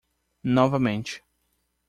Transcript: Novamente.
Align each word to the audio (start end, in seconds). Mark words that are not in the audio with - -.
Novamente. 0.57 1.23